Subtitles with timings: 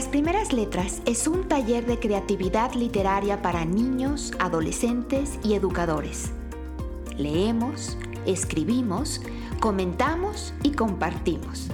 [0.00, 6.30] Las primeras letras es un taller de creatividad literaria para niños, adolescentes y educadores.
[7.18, 9.20] Leemos, escribimos,
[9.60, 11.68] comentamos y compartimos.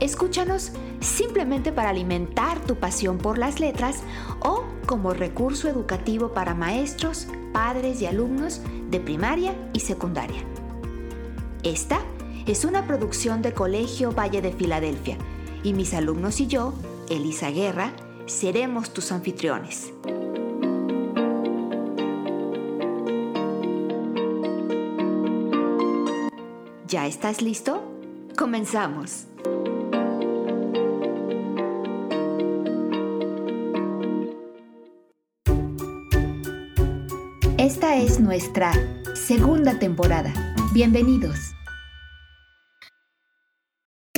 [0.00, 3.98] Escúchanos simplemente para alimentar tu pasión por las letras
[4.40, 10.40] o como recurso educativo para maestros, padres y alumnos de primaria y secundaria.
[11.64, 12.00] Esta
[12.46, 15.18] es una producción de Colegio Valle de Filadelfia
[15.62, 16.72] y mis alumnos y yo,
[17.10, 17.92] Elisa Guerra,
[18.26, 19.92] seremos tus anfitriones.
[26.86, 27.82] ¿Ya estás listo?
[28.36, 29.26] Comenzamos.
[37.58, 38.72] Esta es nuestra
[39.14, 40.32] segunda temporada.
[40.72, 41.57] Bienvenidos.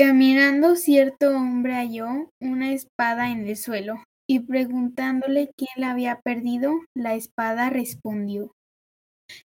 [0.01, 6.73] Caminando cierto hombre halló una espada en el suelo, y preguntándole quién la había perdido,
[6.97, 8.55] la espada respondió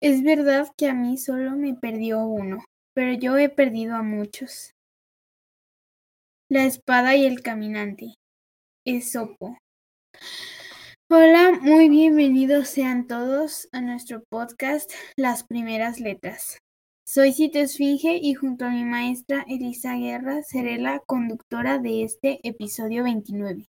[0.01, 4.73] Es verdad que a mí solo me perdió uno, pero yo he perdido a muchos.
[6.49, 8.15] La espada y el caminante.
[8.87, 9.55] Esopo.
[11.11, 16.57] Hola, muy bienvenidos sean todos a nuestro podcast Las Primeras Letras.
[17.11, 22.39] Soy Cito Esfinge y junto a mi maestra Elisa Guerra seré la conductora de este
[22.47, 23.67] episodio 29.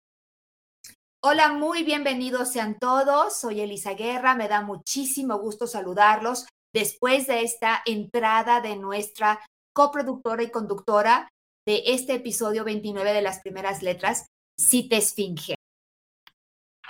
[1.24, 3.40] Hola, muy bienvenidos sean todos.
[3.40, 9.40] Soy Elisa Guerra, me da muchísimo gusto saludarlos después de esta entrada de nuestra
[9.74, 11.30] coproductora y conductora
[11.66, 14.26] de este episodio 29 de las primeras letras,
[14.58, 15.54] Cita Esfinge.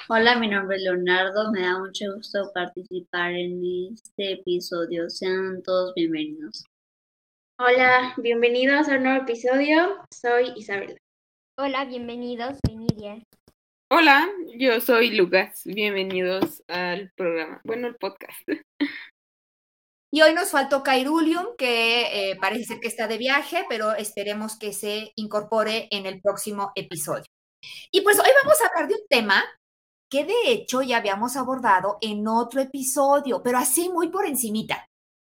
[0.08, 1.52] Hola, mi nombre es Leonardo.
[1.52, 5.08] Me da mucho gusto participar en este episodio.
[5.08, 6.64] Sean todos bienvenidos.
[7.60, 10.04] Hola, bienvenidos a un nuevo episodio.
[10.12, 10.96] Soy Isabela.
[11.56, 12.58] Hola, bienvenidos.
[12.66, 13.22] Soy Nidia.
[13.92, 15.62] Hola, yo soy Lucas.
[15.64, 17.60] Bienvenidos al programa.
[17.62, 18.48] Bueno, el podcast.
[20.10, 24.58] Y hoy nos faltó Kairulium, que eh, parece ser que está de viaje, pero esperemos
[24.58, 27.24] que se incorpore en el próximo episodio.
[27.92, 29.44] Y pues hoy vamos a hablar de un tema
[30.12, 34.86] que de hecho ya habíamos abordado en otro episodio, pero así muy por encimita.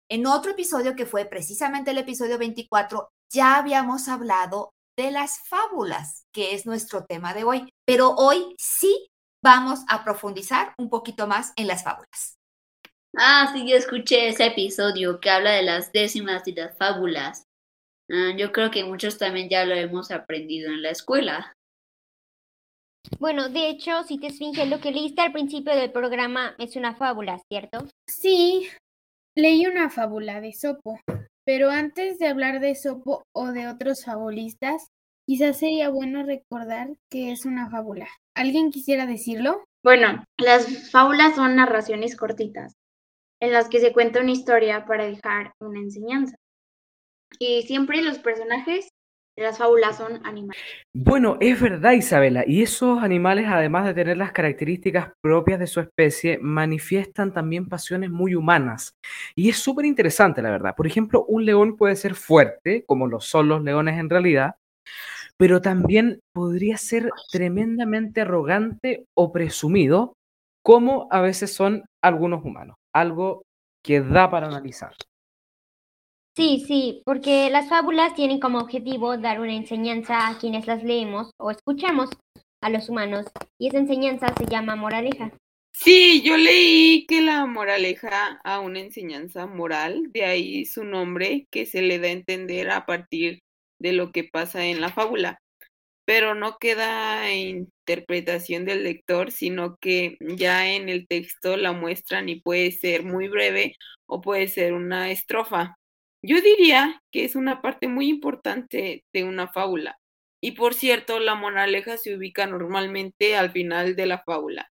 [0.07, 6.27] En otro episodio que fue precisamente el episodio 24, ya habíamos hablado de las fábulas,
[6.31, 9.09] que es nuestro tema de hoy, pero hoy sí
[9.43, 12.37] vamos a profundizar un poquito más en las fábulas.
[13.17, 17.45] Ah, sí, yo escuché ese episodio que habla de las décimas y las fábulas.
[18.11, 21.56] Ah, yo creo que muchos también ya lo hemos aprendido en la escuela.
[23.19, 26.95] Bueno, de hecho, si te esfinge, lo que leíste al principio del programa es una
[26.95, 27.85] fábula, ¿cierto?
[28.07, 28.67] Sí,
[29.35, 30.99] leí una fábula de Sopo,
[31.45, 34.87] pero antes de hablar de Sopo o de otros fabulistas,
[35.27, 38.07] quizás sería bueno recordar que es una fábula.
[38.35, 39.63] ¿Alguien quisiera decirlo?
[39.83, 42.73] Bueno, las fábulas son narraciones cortitas,
[43.41, 46.35] en las que se cuenta una historia para dejar una enseñanza.
[47.39, 48.89] Y siempre los personajes
[49.41, 50.61] las fábulas son animales.
[50.93, 55.79] Bueno, es verdad, Isabela, y esos animales, además de tener las características propias de su
[55.79, 58.95] especie, manifiestan también pasiones muy humanas.
[59.35, 60.75] Y es súper interesante, la verdad.
[60.75, 64.55] Por ejemplo, un león puede ser fuerte, como lo son los leones en realidad,
[65.37, 70.13] pero también podría ser tremendamente arrogante o presumido,
[70.63, 72.75] como a veces son algunos humanos.
[72.91, 73.43] Algo
[73.83, 74.93] que da para analizar.
[76.37, 81.31] Sí, sí, porque las fábulas tienen como objetivo dar una enseñanza a quienes las leemos
[81.39, 82.11] o escuchamos
[82.61, 83.25] a los humanos,
[83.57, 85.31] y esa enseñanza se llama moraleja.
[85.73, 91.65] Sí, yo leí que la moraleja a una enseñanza moral, de ahí su nombre, que
[91.65, 93.39] se le da a entender a partir
[93.79, 95.39] de lo que pasa en la fábula.
[96.05, 102.39] Pero no queda interpretación del lector, sino que ya en el texto la muestran y
[102.41, 103.75] puede ser muy breve
[104.05, 105.76] o puede ser una estrofa.
[106.27, 109.97] Yo diría que es una parte muy importante de una fábula.
[110.43, 114.69] Y por cierto, la moraleja se ubica normalmente al final de la fábula.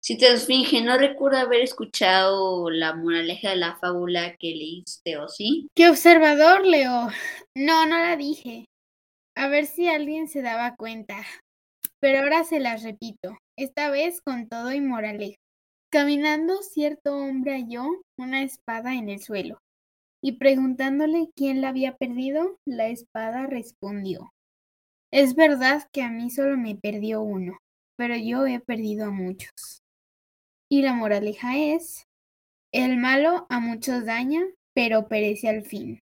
[0.00, 5.28] Si te esfinge, no recuerdo haber escuchado la moraleja de la fábula que leíste, ¿o
[5.28, 5.68] sí?
[5.72, 7.08] ¡Qué observador, Leo!
[7.54, 8.64] No, no la dije.
[9.36, 11.24] A ver si alguien se daba cuenta.
[12.00, 15.36] Pero ahora se las repito, esta vez con todo y moraleja.
[15.90, 17.86] Caminando cierto hombre halló
[18.18, 19.62] una espada en el suelo,
[20.22, 24.34] y preguntándole quién la había perdido, la espada respondió
[25.10, 27.56] Es verdad que a mí solo me perdió uno,
[27.96, 29.82] pero yo he perdido a muchos.
[30.70, 32.04] Y la moraleja es
[32.70, 34.42] El malo a muchos daña,
[34.74, 36.00] pero perece al fin.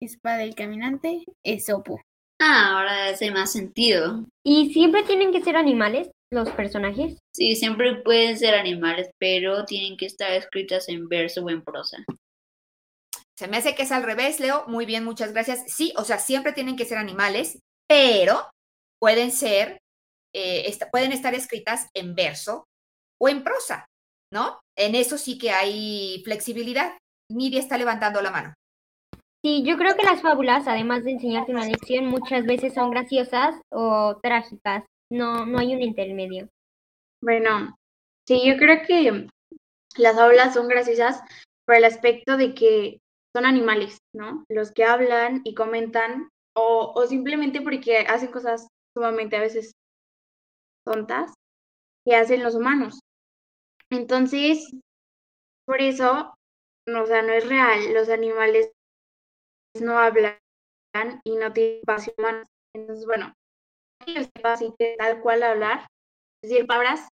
[0.00, 2.00] Espada del caminante, Esopo.
[2.40, 4.26] Ah, ahora hace más sentido.
[4.44, 7.18] ¿Y siempre tienen que ser animales los personajes?
[7.34, 11.98] Sí, siempre pueden ser animales, pero tienen que estar escritas en verso o en prosa.
[13.38, 14.64] Se me hace que es al revés, Leo.
[14.66, 15.64] Muy bien, muchas gracias.
[15.68, 18.50] Sí, o sea, siempre tienen que ser animales, pero
[19.00, 19.78] pueden ser,
[20.34, 22.66] eh, pueden estar escritas en verso
[23.20, 23.86] o en prosa,
[24.32, 24.58] ¿no?
[24.76, 26.98] En eso sí que hay flexibilidad.
[27.30, 28.54] Nidia está levantando la mano.
[29.44, 33.54] Sí, yo creo que las fábulas, además de enseñarte una lección, muchas veces son graciosas
[33.70, 34.84] o trágicas.
[35.10, 36.48] No, no hay un intermedio.
[37.22, 37.76] Bueno,
[38.26, 39.28] sí, yo creo que
[39.96, 41.20] las fábulas son graciosas
[41.66, 43.00] por el aspecto de que
[43.34, 44.44] son animales, ¿no?
[44.48, 49.74] Los que hablan y comentan, o, o simplemente porque hacen cosas sumamente a veces
[50.84, 51.32] tontas
[52.04, 53.00] que hacen los humanos.
[53.90, 54.70] Entonces,
[55.66, 56.34] por eso,
[56.88, 57.94] o sea, no es real.
[57.94, 58.72] Los animales
[59.80, 60.38] no hablan
[61.24, 62.44] y no tienen pasión humana.
[62.74, 63.34] Entonces, bueno,
[64.14, 65.86] que sepa así tal cual hablar,
[66.42, 67.08] decir palabras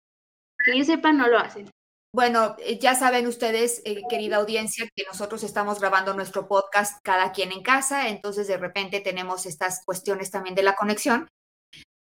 [0.63, 1.69] que sepa no lo hacen.
[2.13, 7.31] Bueno, eh, ya saben ustedes, eh, querida audiencia, que nosotros estamos grabando nuestro podcast cada
[7.31, 11.27] quien en casa, entonces de repente tenemos estas cuestiones también de la conexión.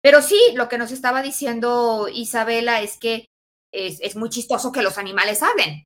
[0.02, 3.26] Pero sí, lo que nos estaba diciendo Isabela es que
[3.72, 5.84] es, es muy chistoso que los animales hablen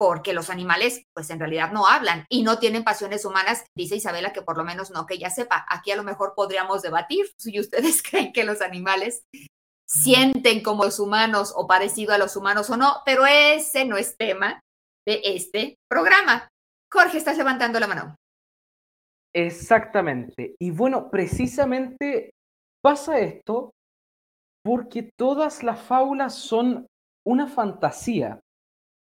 [0.00, 4.32] porque los animales pues en realidad no hablan y no tienen pasiones humanas, dice Isabela
[4.32, 5.66] que por lo menos no que ella sepa.
[5.68, 9.24] Aquí a lo mejor podríamos debatir si ustedes creen que los animales
[9.86, 14.16] sienten como los humanos o parecido a los humanos o no, pero ese no es
[14.16, 14.62] tema
[15.06, 16.48] de este programa.
[16.90, 18.16] Jorge, estás levantando la mano.
[19.34, 20.54] Exactamente.
[20.58, 22.30] Y bueno, precisamente
[22.82, 23.72] pasa esto
[24.64, 26.86] porque todas las fábulas son
[27.26, 28.40] una fantasía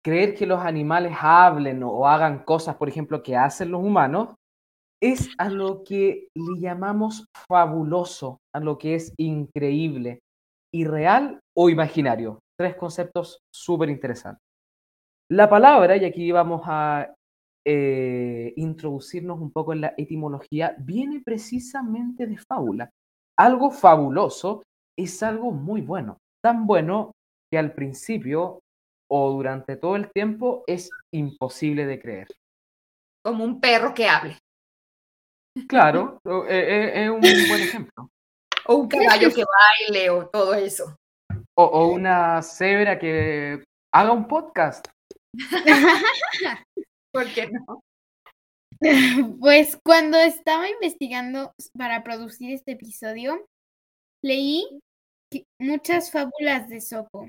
[0.07, 4.35] creer que los animales hablen o hagan cosas, por ejemplo, que hacen los humanos,
[5.03, 10.21] es a lo que le llamamos fabuloso, a lo que es increíble,
[10.73, 12.39] irreal o imaginario.
[12.57, 14.41] Tres conceptos súper interesantes.
[15.29, 17.13] La palabra, y aquí vamos a
[17.65, 22.89] eh, introducirnos un poco en la etimología, viene precisamente de fábula.
[23.37, 24.63] Algo fabuloso
[24.97, 27.11] es algo muy bueno, tan bueno
[27.51, 28.61] que al principio
[29.09, 32.27] o durante todo el tiempo es imposible de creer.
[33.23, 34.37] Como un perro que hable.
[35.67, 38.09] Claro, e, e, es un buen ejemplo.
[38.65, 40.95] O un caballo que baile o todo eso.
[41.55, 43.63] O, o una cebra que
[43.93, 44.87] haga un podcast.
[47.13, 47.81] ¿Por qué no?
[49.39, 53.43] Pues cuando estaba investigando para producir este episodio,
[54.23, 54.79] leí
[55.59, 57.27] muchas fábulas de Sopo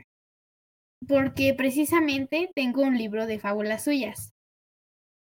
[1.07, 4.33] porque precisamente tengo un libro de fábulas suyas.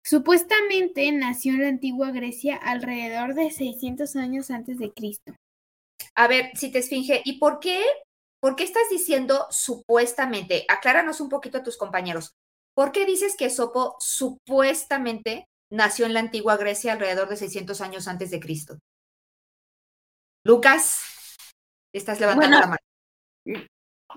[0.04, 5.36] Supuestamente nació en la antigua Grecia alrededor de 600 años antes de Cristo.
[6.16, 7.84] A ver, si te esfinge, ¿y por qué?
[8.42, 10.66] ¿Por qué estás diciendo supuestamente?
[10.70, 12.34] Acláranos un poquito a tus compañeros.
[12.74, 18.08] ¿Por qué dices que Sopo supuestamente nació en la antigua Grecia alrededor de 600 años
[18.08, 18.80] antes de Cristo?
[20.46, 21.04] Lucas,
[21.94, 23.68] estás levantando la mano.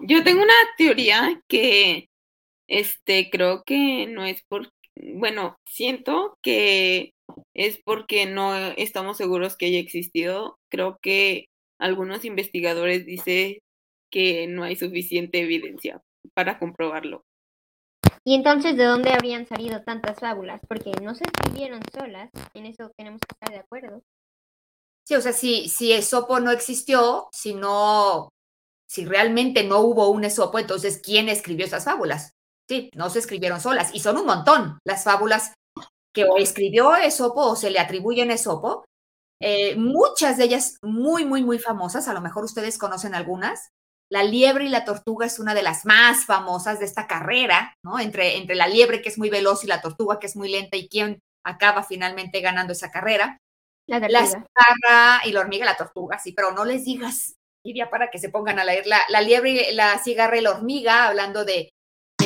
[0.00, 2.08] Yo tengo una teoría que
[2.66, 7.14] este creo que no es por bueno, siento que
[7.54, 10.58] es porque no estamos seguros que haya existido.
[10.70, 11.46] Creo que
[11.78, 13.58] algunos investigadores dicen
[14.10, 16.02] que no hay suficiente evidencia
[16.34, 17.24] para comprobarlo.
[18.24, 20.60] Y entonces, ¿de dónde habrían salido tantas fábulas?
[20.68, 24.02] Porque no se escribieron solas, en eso tenemos que estar de acuerdo.
[25.04, 28.31] Sí, o sea, si, si Esopo no existió, si no
[28.92, 32.34] si realmente no hubo un Esopo, entonces ¿quién escribió esas fábulas?
[32.68, 35.54] Sí, no se escribieron solas y son un montón las fábulas
[36.14, 38.84] que o escribió Esopo o se le atribuyen a Esopo.
[39.40, 43.70] Eh, muchas de ellas muy, muy, muy famosas, a lo mejor ustedes conocen algunas.
[44.10, 47.98] La liebre y la tortuga es una de las más famosas de esta carrera, ¿no?
[47.98, 50.76] Entre, entre la liebre que es muy veloz y la tortuga que es muy lenta
[50.76, 53.38] y quién acaba finalmente ganando esa carrera.
[53.88, 57.90] La, la cigarra y la hormiga y la tortuga, sí, pero no les digas iría
[57.90, 61.70] para que se pongan a leer la, liebre, la cigarra y la hormiga, hablando de,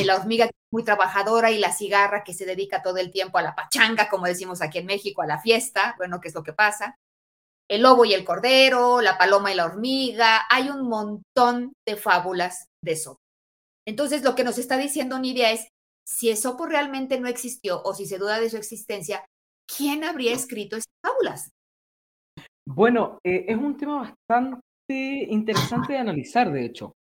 [0.05, 3.55] la hormiga muy trabajadora y la cigarra que se dedica todo el tiempo a la
[3.55, 6.97] pachanga, como decimos aquí en México, a la fiesta, bueno, ¿qué es lo que pasa?
[7.69, 12.67] El lobo y el cordero, la paloma y la hormiga, hay un montón de fábulas
[12.85, 13.17] de eso.
[13.87, 15.69] Entonces, lo que nos está diciendo Nidia es,
[16.07, 19.25] si Esopo realmente no existió o si se duda de su existencia,
[19.67, 21.51] ¿quién habría escrito esas fábulas?
[22.69, 26.93] Bueno, eh, es un tema bastante interesante de analizar, de hecho.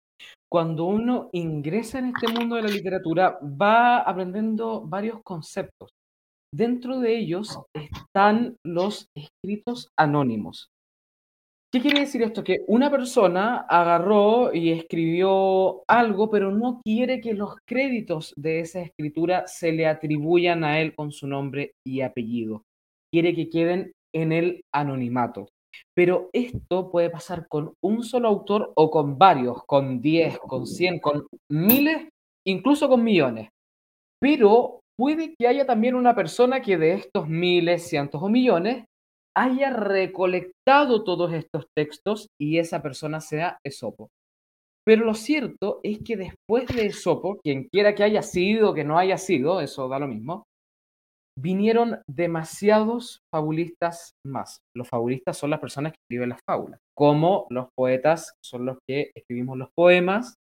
[0.50, 5.90] Cuando uno ingresa en este mundo de la literatura, va aprendiendo varios conceptos.
[6.54, 10.68] Dentro de ellos están los escritos anónimos.
[11.72, 12.44] ¿Qué quiere decir esto?
[12.44, 18.80] Que una persona agarró y escribió algo, pero no quiere que los créditos de esa
[18.80, 22.62] escritura se le atribuyan a él con su nombre y apellido.
[23.12, 25.48] Quiere que queden en el anonimato.
[25.95, 31.00] Pero esto puede pasar con un solo autor o con varios, con 10, con 100,
[31.00, 32.09] con miles,
[32.47, 33.49] incluso con millones.
[34.21, 38.85] Pero puede que haya también una persona que de estos miles, cientos o millones
[39.37, 44.09] haya recolectado todos estos textos y esa persona sea Esopo.
[44.87, 48.99] Pero lo cierto es que después de Esopo, quien quiera que haya sido, que no
[48.99, 50.45] haya sido, eso da lo mismo,
[51.38, 54.60] vinieron demasiados fabulistas más.
[54.74, 59.10] Los fabulistas son las personas que escriben las fábulas, como los poetas son los que
[59.14, 60.34] escribimos los poemas,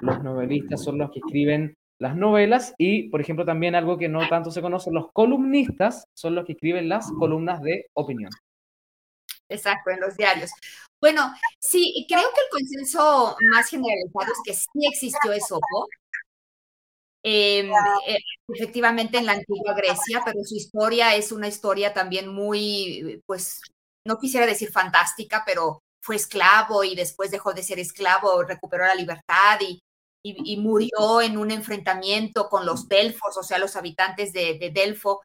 [0.00, 4.28] los novelistas son los que escriben las novelas y, por ejemplo, también algo que no
[4.28, 8.30] tanto se conoce, los columnistas son los que escriben las columnas de opinión.
[9.48, 10.50] Exacto, en los diarios.
[11.00, 15.88] Bueno, sí, creo que el consenso más generalizado es que sí existió Esopo,
[17.30, 18.18] eh,
[18.48, 23.60] efectivamente en la antigua Grecia, pero su historia es una historia también muy, pues,
[24.06, 28.94] no quisiera decir fantástica, pero fue esclavo y después dejó de ser esclavo, recuperó la
[28.94, 29.82] libertad y,
[30.22, 35.22] y, murió en un enfrentamiento con los delfos, o sea, los habitantes de, Delfo,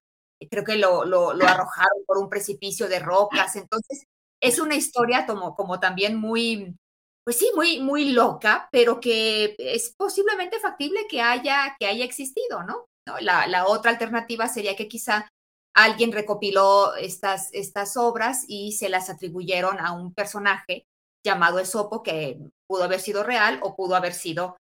[0.50, 3.56] creo que lo, lo, arrojaron por un precipicio de rocas.
[3.56, 4.04] Entonces,
[4.42, 6.76] es una historia como, como también muy,
[7.24, 12.64] pues sí, muy, muy loca, pero que es posiblemente factible que haya, que haya existido,
[12.64, 12.88] ¿no?
[13.22, 15.28] La, otra alternativa sería que quizá
[15.74, 20.86] alguien recopiló estas, estas obras y se las atribuyeron a un personaje
[21.26, 24.58] llamado Esopo que pudo haber sido real o pudo haber sido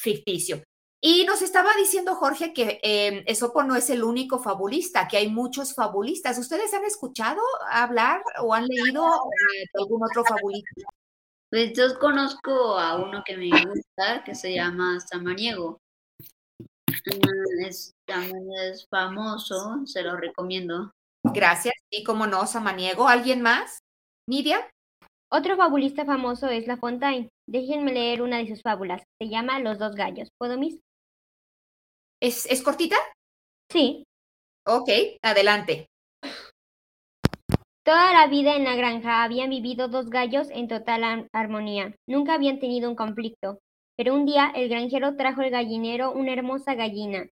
[0.00, 0.62] ficticio.
[1.00, 5.28] Y nos estaba diciendo Jorge que eh, Esopo no es el único fabulista, que hay
[5.28, 6.38] muchos fabulistas.
[6.38, 10.88] ¿Ustedes han escuchado hablar o han leído eh, algún otro fabulista?
[11.50, 15.78] Pues yo conozco a uno que me gusta, que se llama Samaniego.
[16.88, 20.90] Mm, es, también es famoso, se lo recomiendo.
[21.22, 21.74] Gracias.
[21.90, 23.78] Y como no, Samaniego, ¿alguien más?
[24.28, 24.68] ¿Nidia?
[25.30, 27.28] Otro fabulista famoso es La Fontaine.
[27.48, 29.02] Déjenme leer una de sus fábulas.
[29.20, 30.28] Se llama Los dos gallos.
[30.38, 30.80] ¿Puedo, mis?
[32.20, 32.96] ¿Es, ¿Es cortita?
[33.70, 34.04] Sí.
[34.66, 34.88] Ok,
[35.22, 35.86] adelante.
[37.84, 41.94] Toda la vida en la granja habían vivido dos gallos en total armonía.
[42.06, 43.58] Nunca habían tenido un conflicto.
[43.96, 47.28] Pero un día el granjero trajo al gallinero una hermosa gallina,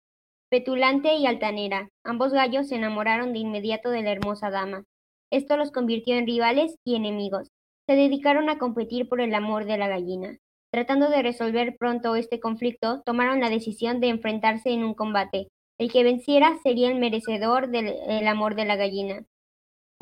[0.49, 1.89] petulante y altanera.
[2.05, 4.83] Ambos gallos se enamoraron de inmediato de la hermosa dama.
[5.31, 7.49] Esto los convirtió en rivales y enemigos
[7.87, 10.37] se dedicaron a competir por el amor de la gallina.
[10.71, 15.47] Tratando de resolver pronto este conflicto, tomaron la decisión de enfrentarse en un combate.
[15.77, 19.25] El que venciera sería el merecedor del amor de la gallina.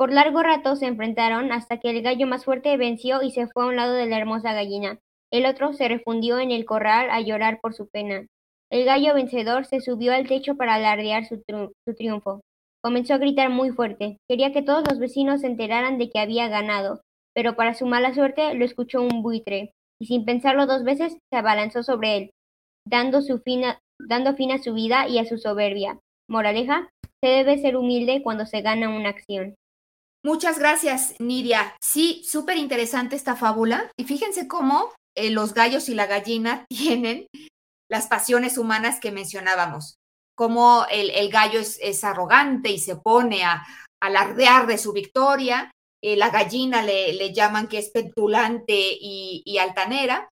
[0.02, 3.62] Por largo rato se enfrentaron hasta que el gallo más fuerte venció y se fue
[3.62, 4.98] a un lado de la hermosa gallina.
[5.30, 8.26] El otro se refundió en el corral a llorar por su pena.
[8.68, 12.40] El gallo vencedor se subió al techo para alardear su, su triunfo.
[12.82, 14.16] Comenzó a gritar muy fuerte.
[14.28, 17.00] Quería que todos los vecinos se enteraran de que había ganado
[17.32, 21.36] pero para su mala suerte lo escuchó un buitre, y sin pensarlo dos veces se
[21.38, 22.30] abalanzó sobre él,
[22.84, 23.40] dando, su
[24.00, 25.98] dando fin a su vida y a su soberbia.
[26.28, 26.90] Moraleja,
[27.22, 29.54] se debe ser humilde cuando se gana una acción.
[30.24, 31.74] Muchas gracias, Nidia.
[31.80, 33.90] Sí, súper interesante esta fábula.
[33.96, 37.26] Y fíjense cómo eh, los gallos y la gallina tienen
[37.90, 39.96] las pasiones humanas que mencionábamos.
[40.34, 43.62] Cómo el, gallo es, arrogante y se pone a
[44.00, 45.70] alardear de su victoria,
[46.02, 50.28] eh, la gallina le, llaman que es petulante y, altanera.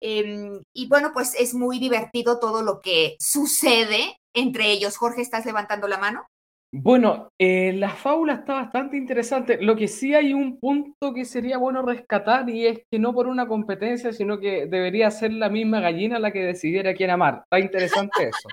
[0.00, 4.96] Em, y bueno, pues es muy divertido todo lo que sucede entre ellos.
[4.96, 6.26] Jorge, ¿estás levantando la mano?
[6.74, 9.58] Bueno, eh, la fábula está bastante interesante.
[9.60, 13.26] Lo que sí hay un punto que sería bueno rescatar y es que no por
[13.26, 17.42] una competencia, sino que debería ser la misma gallina la que decidiera quién amar.
[17.44, 18.48] Está interesante eso.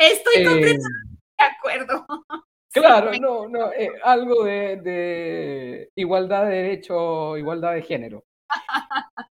[0.00, 0.82] Estoy completamente
[1.38, 2.06] de acuerdo.
[2.74, 8.24] Claro, no, no, eh, algo de, igualdad de derecho, igualdad de género.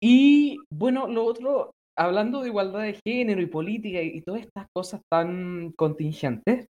[0.00, 5.00] Y bueno, lo otro, hablando de igualdad de género y política y, todas estas cosas
[5.10, 6.66] tan contingentes,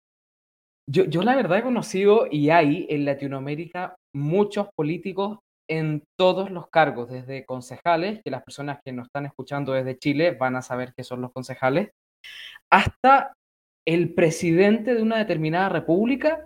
[0.90, 6.70] yo, yo la verdad he conocido y hay en Latinoamérica muchos políticos en todos los
[6.70, 10.94] cargos, desde concejales, que las personas que nos están escuchando desde Chile van a saber
[10.96, 11.92] qué son los concejales,
[12.72, 13.34] hasta
[13.86, 16.46] el presidente de una determinada república,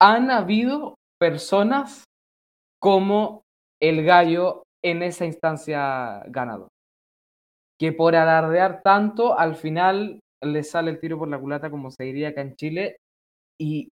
[0.00, 2.04] han habido personas
[2.80, 3.42] como
[3.80, 6.71] el gallo en esa instancia ganador.
[7.82, 12.04] Que por alardear tanto, al final le sale el tiro por la culata, como se
[12.04, 12.98] diría acá en Chile,
[13.58, 13.88] y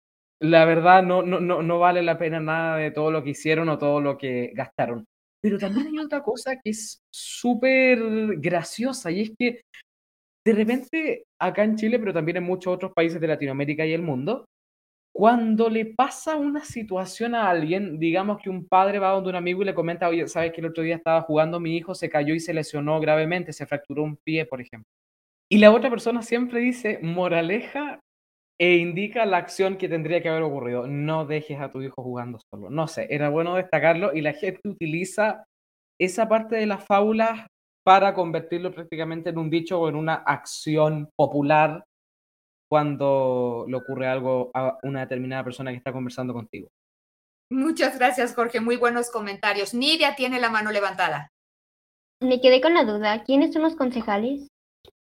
[0.42, 3.70] la verdad no, no, no, no vale la pena nada de todo lo que hicieron
[3.70, 5.06] o todo lo que gastaron.
[5.40, 8.00] Pero también hay otra cosa que es súper
[8.38, 9.62] graciosa y es que
[10.44, 14.02] de repente acá en Chile, pero también en muchos otros países de Latinoamérica y el
[14.02, 14.46] mundo,
[15.16, 19.62] cuando le pasa una situación a alguien, digamos que un padre va donde un amigo
[19.62, 22.34] y le comenta, oye, sabes que el otro día estaba jugando, mi hijo se cayó
[22.34, 24.90] y se lesionó gravemente, se fracturó un pie, por ejemplo.
[25.50, 28.02] Y la otra persona siempre dice, moraleja,
[28.60, 30.86] e indica la acción que tendría que haber ocurrido.
[30.86, 32.70] No dejes a tu hijo jugando solo.
[32.70, 35.46] No sé, era bueno destacarlo y la gente utiliza
[35.98, 37.48] esa parte de las fábulas
[37.86, 41.86] para convertirlo prácticamente en un dicho o en una acción popular
[42.70, 46.70] cuando le ocurre algo a una determinada persona que está conversando contigo.
[47.52, 48.60] Muchas gracias, Jorge.
[48.60, 49.74] Muy buenos comentarios.
[49.74, 51.30] Nidia tiene la mano levantada.
[52.22, 53.24] Me quedé con la duda.
[53.24, 54.48] ¿Quiénes son los concejales?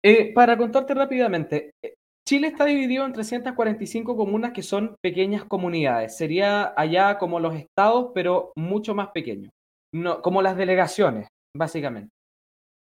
[0.03, 1.95] Eh, para contarte rápidamente, eh,
[2.27, 6.17] Chile está dividido en 345 comunas que son pequeñas comunidades.
[6.17, 9.51] Sería allá como los estados, pero mucho más pequeños.
[9.93, 12.09] No, como las delegaciones, básicamente.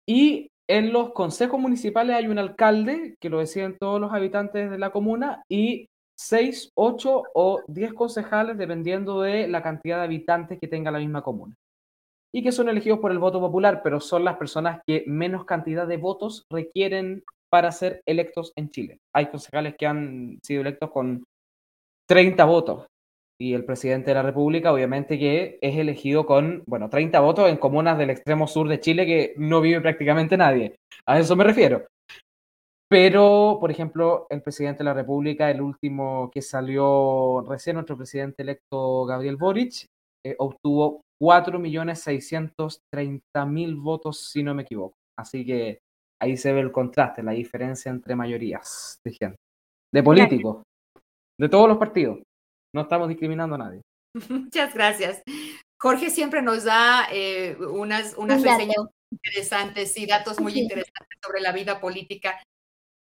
[0.07, 4.77] Y en los consejos municipales hay un alcalde, que lo deciden todos los habitantes de
[4.77, 10.67] la comuna, y seis, ocho o diez concejales, dependiendo de la cantidad de habitantes que
[10.67, 11.55] tenga la misma comuna.
[12.33, 15.87] Y que son elegidos por el voto popular, pero son las personas que menos cantidad
[15.87, 18.99] de votos requieren para ser electos en Chile.
[19.13, 21.23] Hay concejales que han sido electos con
[22.07, 22.87] 30 votos
[23.39, 27.57] y el presidente de la República obviamente que es elegido con, bueno, 30 votos en
[27.57, 30.77] comunas del extremo sur de Chile que no vive prácticamente nadie.
[31.05, 31.85] A eso me refiero.
[32.89, 38.43] Pero, por ejemplo, el presidente de la República, el último que salió recién, nuestro presidente
[38.43, 39.83] electo Gabriel Boric,
[40.25, 44.95] eh, obtuvo 4.630.000 votos, si no me equivoco.
[45.19, 45.79] Así que
[46.21, 49.35] ahí se ve el contraste, la diferencia entre mayorías de gente,
[49.93, 50.63] de políticos,
[51.37, 52.19] de todos los partidos.
[52.77, 53.81] No estamos discriminando a nadie.
[54.29, 55.23] Muchas gracias.
[55.81, 58.77] Jorge siempre nos da eh, unas, unas reseñas
[59.11, 62.39] interesantes y datos muy interesantes sobre la vida política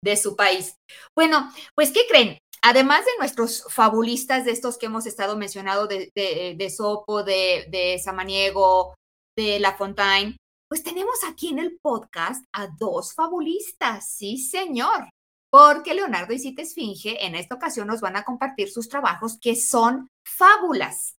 [0.03, 0.77] de su país.
[1.15, 2.39] Bueno, pues, ¿qué creen?
[2.63, 7.67] Además de nuestros fabulistas, de estos que hemos estado mencionando, de, de, de Sopo, de,
[7.69, 8.95] de Samaniego,
[9.37, 10.39] de La Fontaine,
[10.71, 15.11] pues tenemos aquí en el podcast a dos fabulistas, sí señor,
[15.51, 19.57] porque Leonardo y Cita Esfinge en esta ocasión nos van a compartir sus trabajos que
[19.57, 21.17] son fábulas.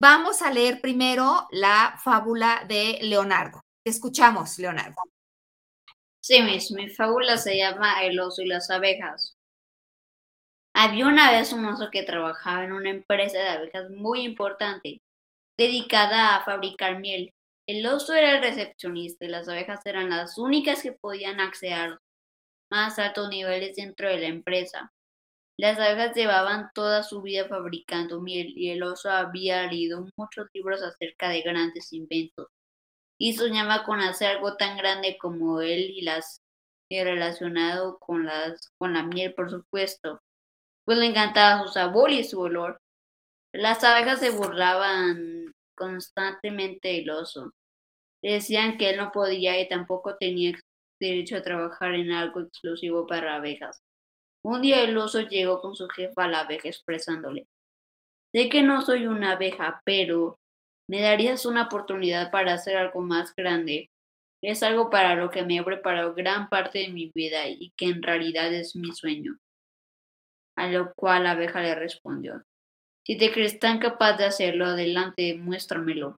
[0.00, 3.60] Vamos a leer primero la fábula de Leonardo.
[3.84, 4.96] Te escuchamos, Leonardo.
[6.20, 9.36] Sí, mis, mi fábula se llama El oso y las abejas.
[10.74, 15.02] Había una vez un oso que trabajaba en una empresa de abejas muy importante,
[15.58, 17.34] dedicada a fabricar miel.
[17.66, 21.98] El oso era el recepcionista y las abejas eran las únicas que podían acceder
[22.70, 24.92] más altos niveles dentro de la empresa.
[25.58, 30.82] Las abejas llevaban toda su vida fabricando miel y el oso había leído muchos libros
[30.82, 32.48] acerca de grandes inventos
[33.18, 36.40] y soñaba con hacer algo tan grande como él y las
[36.88, 40.22] y relacionado con las con la miel por supuesto.
[40.86, 42.80] Pues le encantaba su sabor y su olor.
[43.52, 47.52] Las abejas se burlaban constantemente del oso.
[48.22, 50.58] Decían que él no podía y tampoco tenía
[51.00, 53.82] derecho a trabajar en algo exclusivo para abejas.
[54.44, 57.48] Un día el oso llegó con su jefa a la abeja expresándole,
[58.32, 60.38] sé que no soy una abeja, pero
[60.88, 63.90] me darías una oportunidad para hacer algo más grande.
[64.42, 67.86] Es algo para lo que me he preparado gran parte de mi vida y que
[67.86, 69.38] en realidad es mi sueño.
[70.56, 72.42] A lo cual la abeja le respondió,
[73.06, 76.16] si te crees tan capaz de hacerlo, adelante, muéstramelo.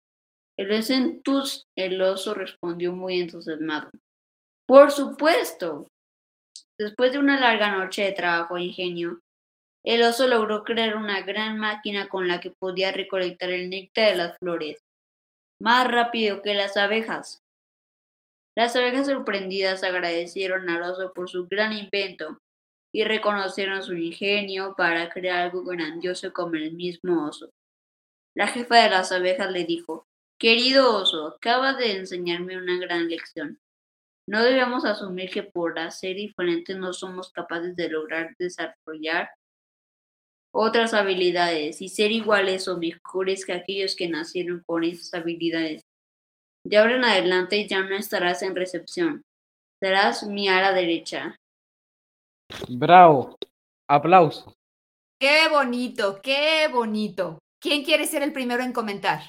[0.57, 3.91] El oso respondió muy entusiasmado.
[4.67, 5.89] Por supuesto.
[6.79, 9.21] Después de una larga noche de trabajo e ingenio,
[9.85, 14.17] el oso logró crear una gran máquina con la que podía recolectar el néctar de
[14.17, 14.81] las flores,
[15.61, 17.43] más rápido que las abejas.
[18.57, 22.39] Las abejas sorprendidas agradecieron al oso por su gran invento
[22.95, 27.51] y reconocieron su ingenio para crear algo grandioso como el mismo oso.
[28.37, 30.07] La jefa de las abejas le dijo,
[30.39, 33.59] Querido oso, acabas de enseñarme una gran lección.
[34.29, 39.31] No debemos asumir que por ser diferentes no somos capaces de lograr desarrollar
[40.55, 45.83] otras habilidades y ser iguales o mejores que aquellos que nacieron con esas habilidades.
[46.65, 49.23] De ahora en adelante ya no estarás en recepción.
[49.81, 51.37] Serás mi ala derecha.
[52.69, 53.37] Bravo.
[53.89, 54.55] Aplauso.
[55.21, 57.39] Qué bonito, qué bonito.
[57.61, 59.23] ¿Quién quiere ser el primero en comentar?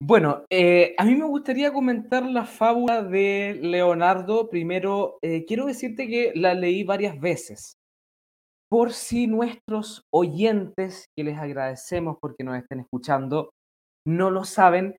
[0.00, 4.48] Bueno, eh, a mí me gustaría comentar la fábula de Leonardo.
[4.48, 7.74] Primero, eh, quiero decirte que la leí varias veces.
[8.70, 13.50] por si nuestros oyentes, que les agradecemos porque nos estén escuchando,
[14.06, 14.96] no lo saben,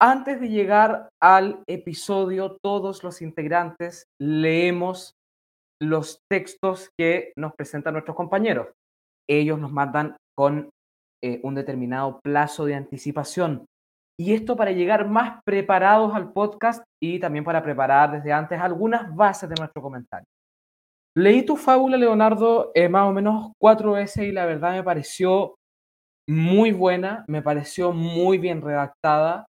[0.00, 5.12] antes de llegar al episodio, todos los integrantes leemos
[5.80, 8.68] los textos que nos presentan nuestros compañeros.
[9.28, 10.70] Ellos nos mandan con
[11.22, 13.66] eh, un determinado plazo de anticipación.
[14.18, 19.14] Y esto para llegar más preparados al podcast y también para preparar desde antes algunas
[19.14, 20.26] bases de nuestro comentario.
[21.16, 25.56] Leí tu fábula, Leonardo, eh, más o menos cuatro veces y la verdad me pareció
[26.28, 29.46] muy buena, me pareció muy bien redactada.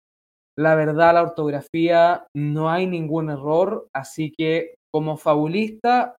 [0.58, 6.16] La verdad, la ortografía no hay ningún error, así que como fabulista,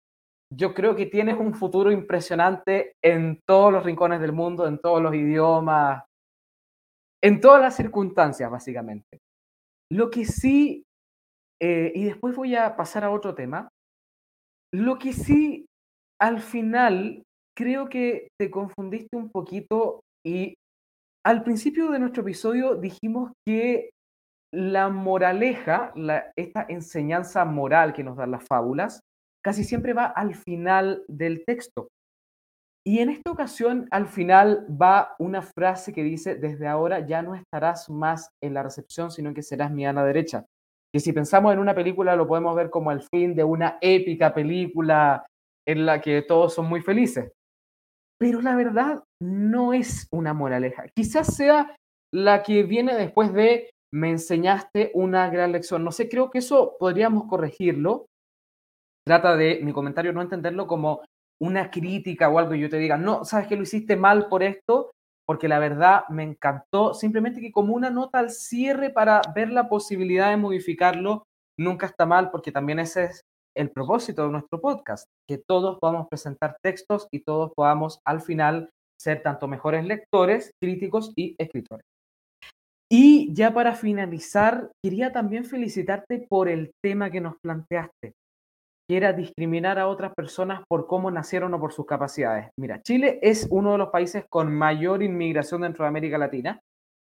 [0.55, 5.03] yo creo que tienes un futuro impresionante en todos los rincones del mundo, en todos
[5.03, 6.05] los idiomas,
[7.23, 9.19] en todas las circunstancias, básicamente.
[9.91, 10.85] Lo que sí,
[11.61, 13.69] eh, y después voy a pasar a otro tema,
[14.73, 15.67] lo que sí,
[16.21, 17.23] al final,
[17.57, 20.55] creo que te confundiste un poquito y
[21.25, 23.91] al principio de nuestro episodio dijimos que
[24.55, 25.93] la moraleja,
[26.37, 29.01] esta enseñanza moral que nos dan las fábulas,
[29.45, 31.89] casi siempre va al final del texto.
[32.87, 37.35] Y en esta ocasión, al final va una frase que dice, desde ahora ya no
[37.35, 40.47] estarás más en la recepción, sino que serás mi ana derecha.
[40.95, 44.33] Y si pensamos en una película, lo podemos ver como el fin de una épica
[44.33, 45.27] película
[45.67, 47.33] en la que todos son muy felices.
[48.21, 50.85] Pero la verdad no es una moraleja.
[50.95, 51.75] Quizás sea
[52.15, 55.83] la que viene después de me enseñaste una gran lección.
[55.83, 58.07] No sé, creo que eso podríamos corregirlo.
[59.05, 61.03] Trata de mi comentario no entenderlo como
[61.41, 64.43] una crítica o algo y yo te diga, no, sabes que lo hiciste mal por
[64.43, 64.93] esto,
[65.27, 69.69] porque la verdad me encantó, simplemente que como una nota al cierre para ver la
[69.69, 71.25] posibilidad de modificarlo,
[71.59, 73.21] nunca está mal, porque también ese es
[73.57, 78.71] el propósito de nuestro podcast, que todos podamos presentar textos y todos podamos al final
[79.01, 81.85] ser tanto mejores lectores, críticos y escritores.
[82.91, 88.13] Y ya para finalizar, quería también felicitarte por el tema que nos planteaste,
[88.89, 92.51] que era discriminar a otras personas por cómo nacieron o por sus capacidades.
[92.59, 96.61] Mira, Chile es uno de los países con mayor inmigración dentro de América Latina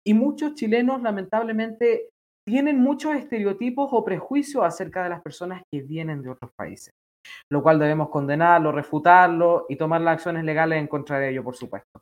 [0.05, 2.09] y muchos chilenos lamentablemente
[2.47, 6.93] tienen muchos estereotipos o prejuicios acerca de las personas que vienen de otros países,
[7.51, 11.55] lo cual debemos condenarlo, refutarlo y tomar las acciones legales en contra de ello, por
[11.55, 12.01] supuesto.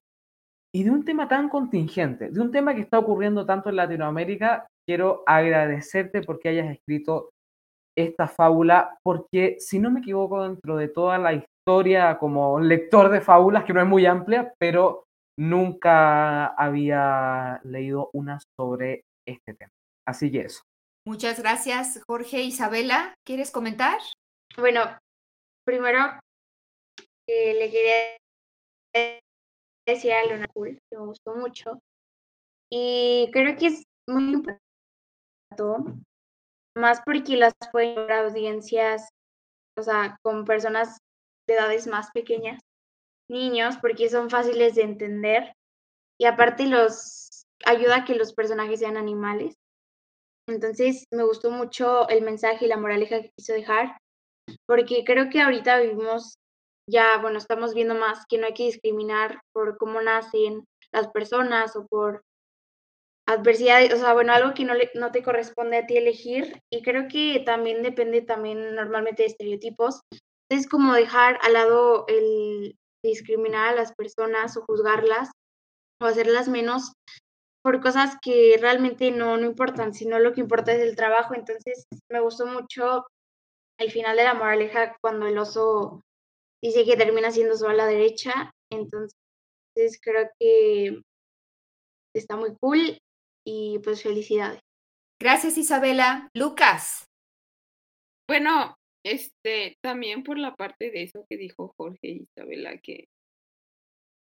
[0.74, 4.66] Y de un tema tan contingente, de un tema que está ocurriendo tanto en Latinoamérica,
[4.86, 7.30] quiero agradecerte porque hayas escrito
[7.98, 13.20] esta fábula, porque si no me equivoco, dentro de toda la historia como lector de
[13.20, 15.04] fábulas, que no es muy amplia, pero
[15.38, 19.72] nunca había leído una sobre este tema.
[20.06, 20.62] Así que eso.
[21.06, 22.42] Muchas gracias, Jorge.
[22.42, 23.98] Isabela, ¿quieres comentar?
[24.56, 24.82] Bueno,
[25.64, 25.98] primero
[27.26, 29.16] eh, le quería
[29.86, 31.80] decir a Luna Cool, que me gustó mucho.
[32.70, 34.68] Y creo que es muy importante
[36.78, 39.08] más porque las pueden ver audiencias,
[39.76, 40.98] o sea, con personas
[41.46, 42.60] de edades más pequeñas,
[43.28, 45.52] niños, porque son fáciles de entender
[46.18, 49.54] y aparte los ayuda a que los personajes sean animales.
[50.48, 53.98] Entonces me gustó mucho el mensaje y la moraleja que quiso dejar,
[54.66, 56.38] porque creo que ahorita vivimos
[56.88, 61.76] ya, bueno, estamos viendo más que no hay que discriminar por cómo nacen las personas
[61.76, 62.22] o por
[63.28, 67.08] adversidades, o sea, bueno, algo que no, no te corresponde a ti elegir y creo
[67.08, 70.00] que también depende también normalmente de estereotipos.
[70.50, 75.30] Es como dejar al lado el discriminar a las personas o juzgarlas
[76.00, 76.92] o hacerlas menos
[77.62, 81.34] por cosas que realmente no, no importan, sino lo que importa es el trabajo.
[81.34, 83.06] Entonces me gustó mucho
[83.78, 86.00] el final de la moraleja cuando el oso
[86.62, 88.50] dice que termina siendo solo a la derecha.
[88.72, 89.12] Entonces
[90.00, 91.02] creo que
[92.14, 92.98] está muy cool
[93.48, 94.60] y pues felicidades.
[95.18, 96.28] Gracias Isabela.
[96.34, 97.06] Lucas.
[98.28, 103.08] Bueno, este, también por la parte de eso que dijo Jorge y Isabela, que,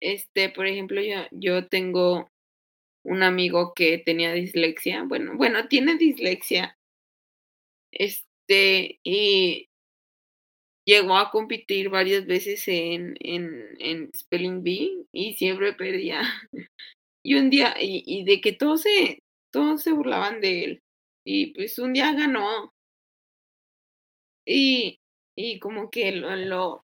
[0.00, 2.28] este, por ejemplo, yo, yo tengo
[3.04, 6.76] un amigo que tenía dislexia, bueno, bueno, tiene dislexia,
[7.92, 9.68] este, y
[10.84, 16.22] llegó a competir varias veces en, en, en Spelling Bee y siempre perdía.
[17.24, 19.20] Y un día, y, y de que todos se,
[19.52, 20.80] todos se burlaban de él.
[21.24, 22.72] Y pues un día ganó.
[24.46, 24.98] Y,
[25.36, 26.84] y como que lo, lo,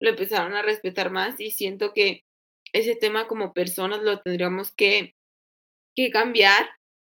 [0.00, 2.22] lo empezaron a respetar más y siento que
[2.72, 5.14] ese tema como personas lo tendríamos que,
[5.96, 6.66] que cambiar,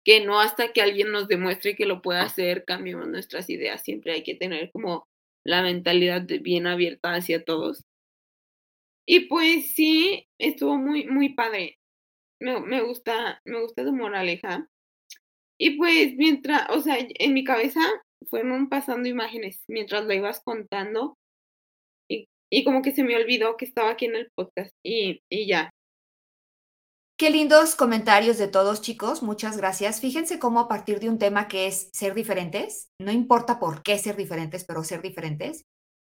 [0.05, 3.83] que no hasta que alguien nos demuestre que lo puede hacer, cambiemos nuestras ideas.
[3.83, 5.07] Siempre hay que tener como
[5.45, 7.83] la mentalidad bien abierta hacia todos.
[9.07, 11.79] Y pues sí, estuvo muy, muy padre.
[12.45, 14.69] Me, gusta, me gusta tu moraleja.
[15.59, 17.81] Y pues mientras, o sea, en mi cabeza
[18.29, 21.17] fueron pasando imágenes mientras lo ibas contando
[22.09, 25.47] y, y como que se me olvidó que estaba aquí en el podcast y, y
[25.47, 25.71] ya.
[27.17, 29.23] Qué lindos comentarios de todos, chicos.
[29.23, 30.01] Muchas gracias.
[30.01, 33.99] Fíjense cómo a partir de un tema que es ser diferentes, no importa por qué
[33.99, 35.65] ser diferentes, pero ser diferentes,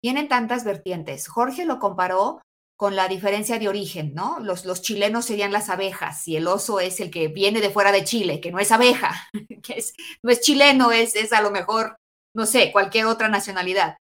[0.02, 1.28] tienen tantas vertientes.
[1.28, 2.42] Jorge lo comparó
[2.82, 4.40] con la diferencia de origen, ¿no?
[4.40, 7.92] Los, los chilenos serían las abejas y el oso es el que viene de fuera
[7.92, 9.12] de Chile, que no es abeja,
[9.62, 11.96] que es, no es chileno, es, es a lo mejor,
[12.36, 13.98] no sé, cualquier otra nacionalidad.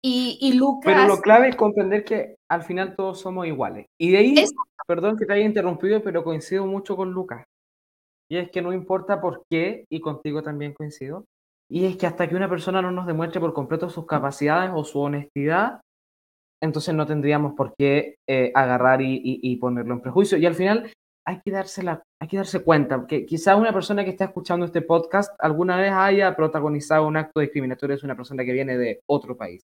[0.00, 0.94] Y, y Lucas...
[0.94, 3.86] Pero lo clave es comprender que al final todos somos iguales.
[4.00, 4.44] Y de ahí,
[4.86, 7.44] perdón que te haya interrumpido, pero coincido mucho con Lucas.
[8.30, 11.24] Y es que no importa por qué, y contigo también coincido,
[11.68, 14.84] y es que hasta que una persona no nos demuestre por completo sus capacidades o
[14.84, 15.80] su honestidad,
[16.64, 20.38] entonces no tendríamos por qué eh, agarrar y, y- y ponerlo en prejuicio.
[20.38, 20.90] Y al final
[21.26, 24.66] hay que, darse la, hay que darse cuenta que quizá una persona que está escuchando
[24.66, 29.00] este podcast alguna vez haya protagonizado un acto discriminatorio, es una persona que viene de
[29.08, 29.62] otro país.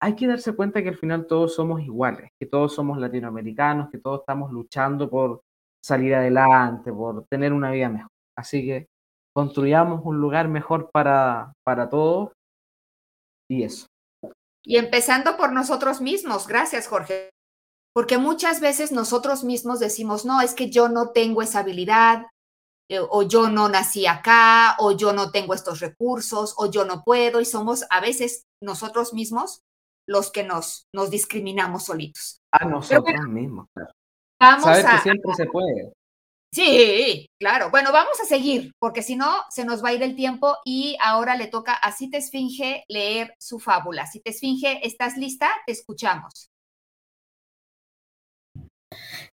[0.00, 3.98] Hay que darse cuenta que al final todos somos iguales, que todos somos latinoamericanos, que
[3.98, 5.40] todos estamos luchando por
[5.84, 8.08] salir adelante, por tener una vida mejor.
[8.36, 8.86] Así que
[9.34, 12.30] construyamos un lugar mejor para, para todos
[13.50, 13.86] y eso.
[14.68, 16.46] Y empezando por nosotros mismos.
[16.46, 17.30] Gracias, Jorge.
[17.94, 22.26] Porque muchas veces nosotros mismos decimos, no, es que yo no tengo esa habilidad,
[22.90, 27.02] eh, o yo no nací acá, o yo no tengo estos recursos, o yo no
[27.02, 29.62] puedo, y somos a veces nosotros mismos
[30.06, 32.42] los que nos, nos discriminamos solitos.
[32.52, 33.68] A nosotros mismos.
[34.38, 34.96] Vamos a...
[34.96, 35.94] que siempre se puede.
[36.52, 37.70] Sí, claro.
[37.70, 40.96] Bueno, vamos a seguir, porque si no, se nos va a ir el tiempo y
[41.00, 44.06] ahora le toca a Cita Esfinge leer su fábula.
[44.06, 45.50] Cita Esfinge, ¿estás lista?
[45.66, 46.48] Te escuchamos.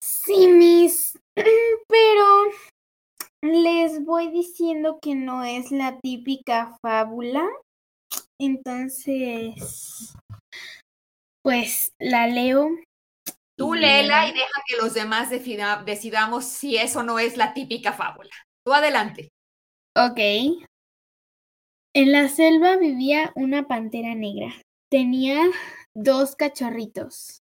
[0.01, 1.19] Sí, mis,
[1.89, 2.27] pero
[3.43, 7.49] les voy diciendo que no es la típica fábula.
[8.39, 10.15] Entonces,
[11.43, 12.71] pues la leo.
[13.59, 18.31] Tú léela y deja que los demás decidamos si eso no es la típica fábula.
[18.65, 19.33] Tú adelante.
[19.97, 20.21] Ok.
[21.93, 24.55] En la selva vivía una pantera negra.
[24.89, 25.43] Tenía
[25.93, 27.43] dos cachorritos.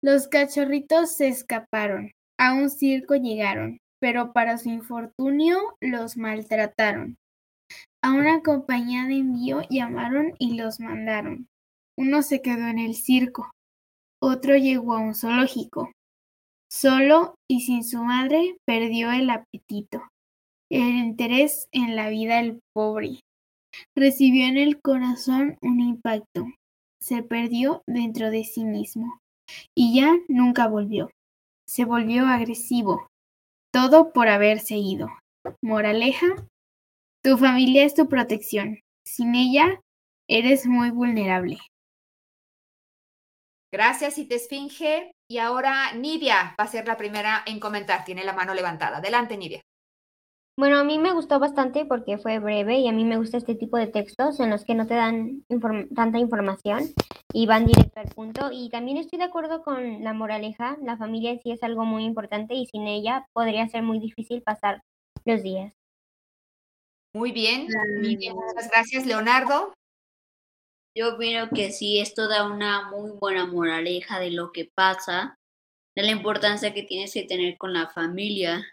[0.00, 2.12] Los cachorritos se escaparon.
[2.38, 7.18] A un circo llegaron, pero para su infortunio los maltrataron.
[8.02, 11.48] A una compañía de envío llamaron y los mandaron.
[11.98, 13.50] Uno se quedó en el circo,
[14.22, 15.90] otro llegó a un zoológico.
[16.70, 20.02] Solo y sin su madre perdió el apetito
[20.70, 23.20] el interés en la vida del pobre.
[23.96, 26.46] Recibió en el corazón un impacto.
[27.02, 29.18] Se perdió dentro de sí mismo.
[29.76, 31.10] Y ya nunca volvió.
[31.66, 33.08] Se volvió agresivo.
[33.72, 35.08] Todo por haberse ido.
[35.62, 36.26] Moraleja.
[37.22, 38.78] Tu familia es tu protección.
[39.04, 39.80] Sin ella,
[40.28, 41.58] eres muy vulnerable.
[43.72, 45.12] Gracias, Cita Esfinge.
[45.28, 48.04] Y ahora Nidia va a ser la primera en comentar.
[48.04, 48.98] Tiene la mano levantada.
[48.98, 49.60] Adelante, Nidia.
[50.58, 53.54] Bueno, a mí me gustó bastante porque fue breve y a mí me gusta este
[53.54, 56.82] tipo de textos en los que no te dan inform- tanta información
[57.32, 58.50] y van directo al punto.
[58.52, 62.04] Y también estoy de acuerdo con la moraleja, la familia en sí es algo muy
[62.04, 64.82] importante y sin ella podría ser muy difícil pasar
[65.24, 65.72] los días.
[67.14, 67.66] Muy bien.
[68.00, 69.72] Nidia, muchas gracias, Leonardo.
[70.96, 75.36] Yo opino que sí, esto da una muy buena moraleja de lo que pasa,
[75.96, 78.64] de la importancia que tienes que tener con la familia.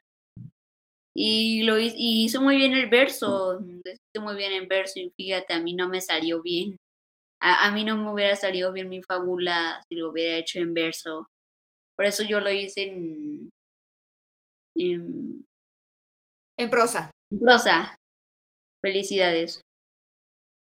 [1.16, 5.54] Y lo y hizo muy bien el verso, hizo muy bien el verso y fíjate,
[5.54, 6.78] a mí no me salió bien.
[7.42, 10.74] A, a mí no me hubiera salido bien mi fábula si lo hubiera hecho en
[10.74, 11.28] verso.
[11.96, 13.50] Por eso yo lo hice en,
[14.76, 15.46] en
[16.58, 17.12] En prosa.
[17.40, 17.96] prosa.
[18.82, 19.62] Felicidades.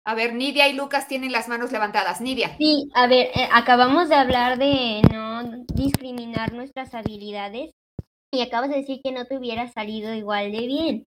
[0.09, 2.19] A ver, Nidia y Lucas tienen las manos levantadas.
[2.19, 2.57] Nidia.
[2.57, 5.43] Sí, a ver, eh, acabamos de hablar de no
[5.75, 7.75] discriminar nuestras habilidades
[8.31, 11.05] y acabas de decir que no te hubiera salido igual de bien.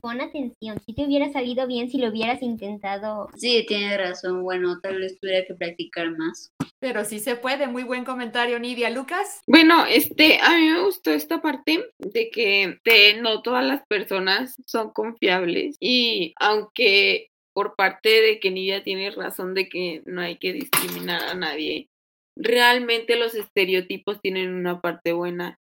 [0.00, 3.28] Pon atención, si te hubiera salido bien si lo hubieras intentado.
[3.34, 4.44] Sí, tienes razón.
[4.44, 6.52] Bueno, tal vez tuviera que practicar más.
[6.78, 7.66] Pero sí se puede.
[7.66, 8.88] Muy buen comentario, Nidia.
[8.90, 9.40] Lucas.
[9.48, 14.54] Bueno, este, a mí me gustó esta parte de que de, no todas las personas
[14.64, 20.38] son confiables y aunque por parte de que Nidia tiene razón de que no hay
[20.38, 21.88] que discriminar a nadie,
[22.36, 25.58] realmente los estereotipos tienen una parte buena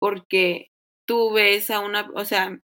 [0.00, 0.70] porque
[1.06, 2.58] tú ves a una, o sea,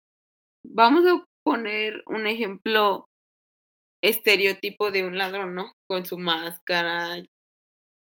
[0.65, 3.09] vamos a poner un ejemplo
[4.03, 5.73] estereotipo de un ladrón, ¿no?
[5.89, 7.23] Con su máscara,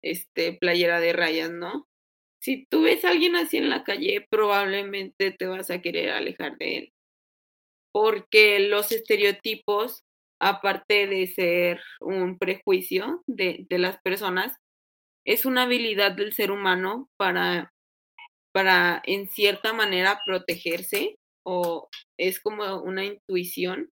[0.03, 1.87] este, playera de rayas, ¿no?
[2.41, 6.57] Si tú ves a alguien así en la calle, probablemente te vas a querer alejar
[6.57, 6.93] de él.
[7.91, 10.03] Porque los estereotipos,
[10.39, 14.55] aparte de ser un prejuicio de, de las personas,
[15.25, 17.71] es una habilidad del ser humano para,
[18.51, 23.89] para, en cierta manera, protegerse o es como una intuición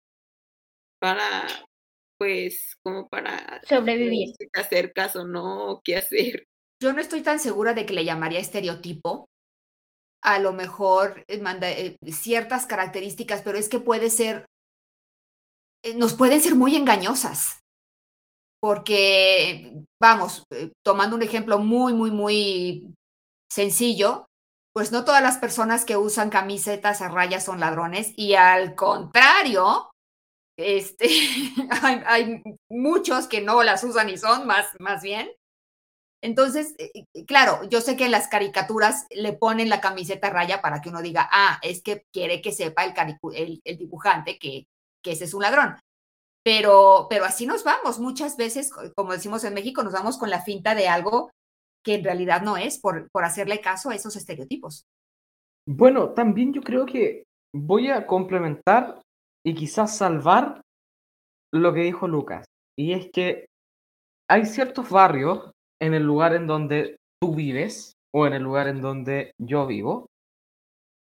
[1.00, 1.48] para,
[2.18, 4.30] pues, como para Sobrevivir.
[4.38, 6.48] si te acercas o no, o qué hacer.
[6.82, 9.30] Yo no estoy tan segura de que le llamaría estereotipo.
[10.22, 14.46] A lo mejor eh, manda eh, ciertas características, pero es que puede ser,
[15.94, 17.60] nos pueden ser muy engañosas.
[18.60, 22.96] Porque, vamos, eh, tomando un ejemplo muy, muy, muy
[23.52, 24.26] sencillo,
[24.74, 29.92] pues no todas las personas que usan camisetas a rayas son ladrones y al contrario,
[30.58, 31.08] este,
[32.08, 35.30] hay, muchos que no las usan y son más, más bien.
[36.24, 40.32] Entonces, eh, eh, claro, yo sé que en las caricaturas le ponen la camiseta a
[40.32, 44.66] raya para que uno diga, ah, es que quiere que sepa el, el dibujante que,
[45.06, 45.76] que ese es un ladrón.
[46.44, 48.00] Pero, pero así nos vamos.
[48.00, 51.30] Muchas veces, co- como decimos en México, nos vamos con la finta de algo
[51.86, 54.86] que en realidad no es por, por hacerle caso a esos estereotipos.
[55.68, 57.24] Bueno, también yo creo que
[57.56, 59.02] voy a complementar
[59.46, 60.62] y quizás salvar
[61.54, 62.46] lo que dijo Lucas.
[62.78, 63.46] Y es que
[64.30, 68.82] hay ciertos barrios en el lugar en donde tú vives o en el lugar en
[68.82, 70.08] donde yo vivo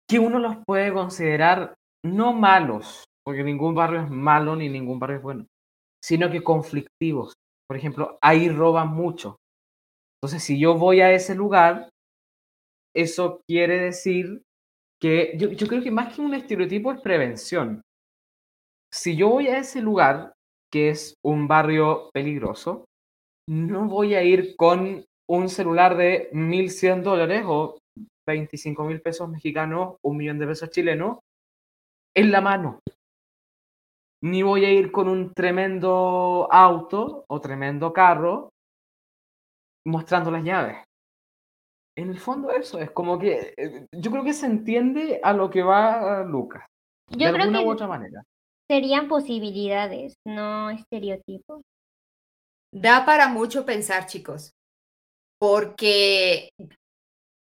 [0.08, 1.74] que uno los puede considerar
[2.04, 5.46] no malos, porque ningún barrio es malo ni ningún barrio es bueno,
[6.02, 7.34] sino que conflictivos.
[7.68, 9.36] Por ejemplo, ahí roban mucho.
[10.20, 11.88] Entonces, si yo voy a ese lugar,
[12.94, 14.42] eso quiere decir
[15.00, 17.80] que yo, yo creo que más que un estereotipo es prevención.
[18.92, 20.34] Si yo voy a ese lugar,
[20.72, 22.84] que es un barrio peligroso,
[23.48, 27.78] no voy a ir con un celular de 1.100 dólares o
[28.26, 31.18] 25 mil pesos mexicanos, un millón de pesos chilenos,
[32.14, 32.80] en la mano.
[34.22, 38.50] Ni voy a ir con un tremendo auto o tremendo carro
[39.86, 40.76] mostrando las llaves.
[41.96, 45.50] En el fondo eso es como que eh, yo creo que se entiende a lo
[45.50, 46.64] que va Lucas,
[47.08, 48.22] de Yo creo alguna u que otra manera.
[48.68, 51.62] serían posibilidades, no estereotipos.
[52.72, 54.52] Da para mucho pensar, chicos,
[55.40, 56.50] porque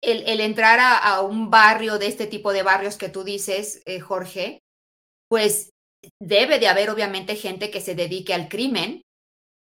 [0.02, 3.82] el, el entrar a, a un barrio de este tipo de barrios que tú dices,
[3.86, 4.60] eh, Jorge,
[5.28, 5.70] pues
[6.20, 9.02] debe de haber obviamente gente que se dedique al crimen,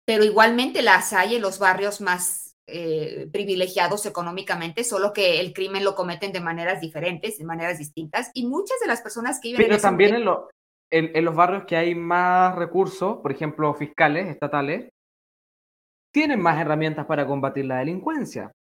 [0.05, 5.83] pero igualmente las hay en los barrios más eh, privilegiados económicamente, solo que el crimen
[5.83, 9.63] lo cometen de maneras diferentes, de maneras distintas, y muchas de las personas que viven
[9.63, 10.49] en Pero también en, lo-
[10.91, 14.89] en, en los barrios que hay más recursos, por ejemplo, fiscales, estatales,
[16.11, 18.51] tienen más herramientas para combatir la delincuencia.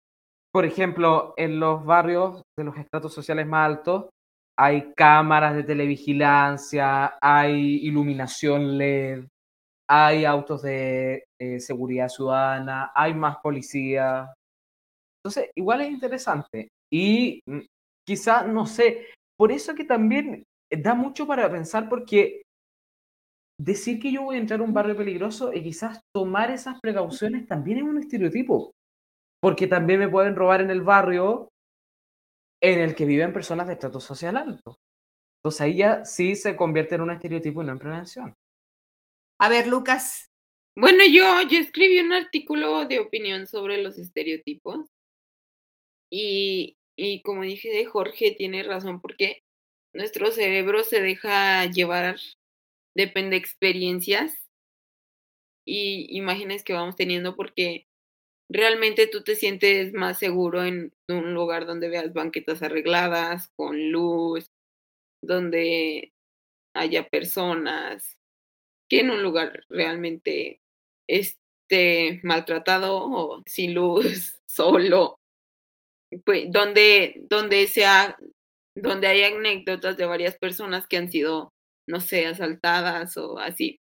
[0.52, 4.06] Por ejemplo, en los barrios de los estratos sociales más altos
[4.60, 9.24] hay cámaras de televigilancia, hay iluminación LED,
[9.88, 14.34] hay autos de eh, seguridad ciudadana, hay más policía.
[15.22, 16.68] Entonces, igual es interesante.
[16.92, 17.60] Y mm,
[18.04, 19.06] quizá, no sé,
[19.38, 22.42] por eso que también da mucho para pensar porque
[23.60, 27.46] decir que yo voy a entrar a un barrio peligroso y quizás tomar esas precauciones
[27.46, 28.72] también es un estereotipo.
[29.40, 31.48] Porque también me pueden robar en el barrio
[32.60, 34.78] en el que viven personas de estrato social alto.
[35.38, 38.34] Entonces ahí ya sí se convierte en un estereotipo y no en prevención.
[39.40, 40.30] A ver, Lucas,
[40.76, 44.86] Bueno, yo, yo escribí un artículo de opinión sobre los estereotipos
[46.10, 49.42] y, y como dije, Jorge tiene razón porque
[49.92, 52.18] nuestro cerebro se deja llevar,
[52.94, 54.32] depende de experiencias
[55.66, 57.87] y imágenes que vamos teniendo porque
[58.50, 64.46] realmente tú te sientes más seguro en un lugar donde veas banquetas arregladas, con luz,
[65.22, 66.12] donde
[66.74, 68.16] haya personas,
[68.88, 70.60] que en un lugar realmente
[71.08, 75.18] esté maltratado o sin luz, solo,
[76.24, 78.16] pues, donde, donde sea,
[78.76, 81.52] donde hay anécdotas de varias personas que han sido,
[81.88, 83.78] no sé, asaltadas o así.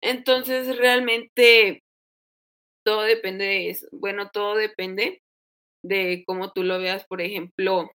[0.00, 1.83] Entonces, realmente
[2.84, 3.86] todo depende de eso.
[3.92, 5.22] Bueno, todo depende
[5.82, 7.04] de cómo tú lo veas.
[7.06, 7.90] Por ejemplo,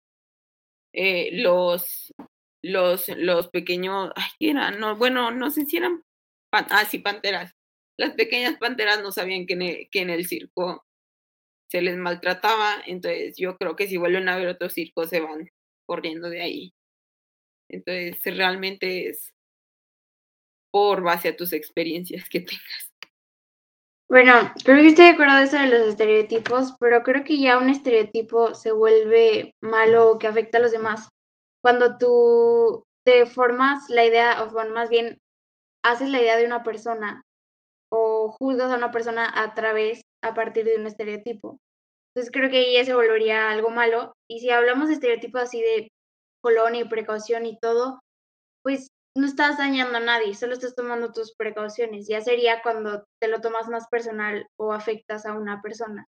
[0.93, 2.15] eh, los,
[2.63, 4.81] los, los pequeños, ay, ¿qué eran?
[4.81, 6.03] No, bueno, no sé si eran,
[6.53, 7.53] ah, sí, panteras.
[7.99, 10.85] Las pequeñas panteras no sabían que el, que en el circo
[11.71, 15.51] se les maltrataba, entonces yo creo que si vuelven a ver otro circo se van
[15.87, 16.75] corriendo de ahí.
[17.69, 19.33] Entonces, realmente es
[20.71, 22.94] por base a tus experiencias que tengas.
[24.15, 24.33] Bueno,
[24.65, 27.69] creo que estoy de acuerdo de eso de los estereotipos, pero creo que ya un
[27.69, 31.09] estereotipo se vuelve malo o que afecta a los demás
[31.61, 35.19] cuando tú te formas la idea, o bueno, más bien
[35.85, 37.23] haces la idea de una persona
[37.91, 41.59] o juzgas a una persona a través, a partir de un estereotipo.
[42.15, 44.13] Entonces creo que ahí ya se volvería algo malo.
[44.31, 45.89] Y si hablamos de estereotipos así de
[46.41, 47.99] colonia y precaución y todo,
[48.63, 48.87] pues
[49.17, 52.09] no estás dañando a nadie, solo estás tomando tus precauciones.
[52.09, 56.07] Ya sería cuando te lo tomas más personal o afectas a una persona.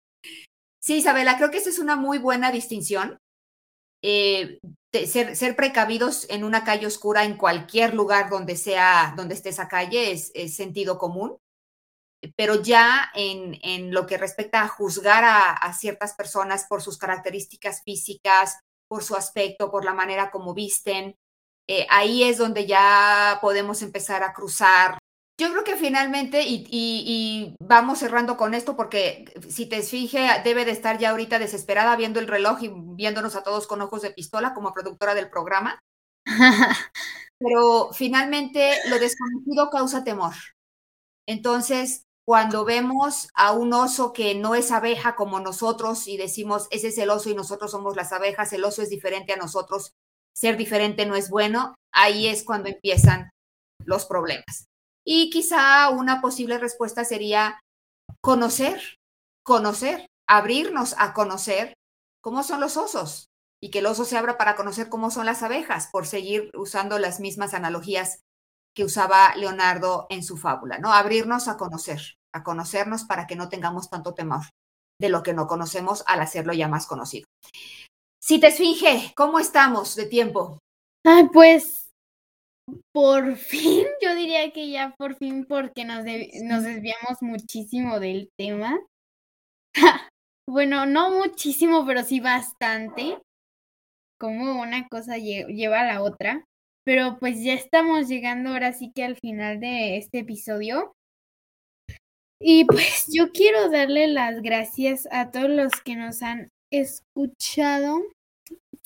[0.81, 3.19] Sí, Isabela, creo que esa es una muy buena distinción.
[4.03, 4.59] Eh,
[5.07, 10.13] ser, precavidos en una calle oscura en cualquier lugar donde sea, donde esté esa calle
[10.13, 11.39] es, sentido común.
[12.37, 16.97] Pero ya en, en, lo que respecta a juzgar a, a ciertas personas por sus
[16.97, 21.17] características físicas, por su aspecto, por la manera como visten,
[21.69, 24.99] eh, ahí es donde ya podemos empezar a cruzar.
[25.39, 30.71] Yo creo que finalmente, y, vamos cerrando con esto, porque si te fije, debe de
[30.71, 34.55] estar ya ahorita desesperada viendo el reloj y viéndonos a todos con ojos de pistola
[34.55, 35.81] como productora del programa.
[37.39, 40.35] Pero finalmente lo desconocido causa temor.
[41.27, 46.89] Entonces, cuando vemos a un oso que no es abeja como nosotros y decimos, ese
[46.89, 49.95] es el oso y nosotros somos las abejas, el oso es diferente a nosotros,
[50.35, 53.31] ser diferente no es bueno, ahí es cuando empiezan
[53.85, 54.67] los problemas.
[55.07, 57.61] Y quizá una posible respuesta sería
[58.23, 58.97] conocer,
[59.45, 61.75] conocer, abrirnos a conocer
[62.23, 63.27] cómo son los osos
[63.63, 66.99] y que el oso se abra para conocer cómo son las abejas, por seguir usando
[66.99, 68.21] las mismas analogías
[68.75, 70.93] que usaba Leonardo en su fábula, ¿no?
[70.93, 72.01] Abrirnos a conocer,
[72.35, 74.43] a conocernos para que no tengamos tanto temor
[75.01, 77.27] de lo que no conocemos al hacerlo ya más conocido.
[78.27, 80.59] Si te esfinge, ¿cómo estamos de tiempo?
[81.05, 81.91] Ay, pues
[82.91, 88.81] por fin, yo diría que ya por fin, porque nos desviamos muchísimo del tema.
[90.49, 93.19] bueno, no muchísimo, pero sí bastante.
[94.19, 96.47] Como una cosa lleva a la otra.
[96.87, 100.95] Pero pues ya estamos llegando ahora sí que al final de este episodio.
[102.41, 108.01] Y pues yo quiero darle las gracias a todos los que nos han escuchado.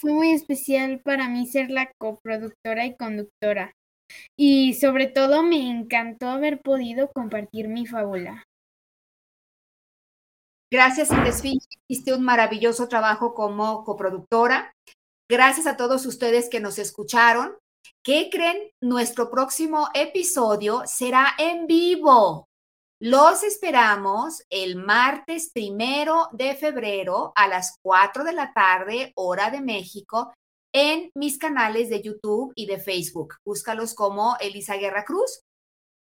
[0.00, 3.74] Fue muy especial para mí ser la coproductora y conductora.
[4.38, 8.44] Y sobre todo me encantó haber podido compartir mi fábula.
[10.70, 11.66] Gracias, Indesfinge.
[11.88, 14.72] Hiciste un maravilloso trabajo como coproductora.
[15.30, 17.56] Gracias a todos ustedes que nos escucharon.
[18.04, 18.70] ¿Qué creen?
[18.82, 22.47] Nuestro próximo episodio será en vivo.
[23.00, 29.60] Los esperamos el martes primero de febrero a las 4 de la tarde, hora de
[29.60, 30.34] México,
[30.72, 33.36] en mis canales de YouTube y de Facebook.
[33.44, 35.42] Búscalos como Elisa Guerra Cruz.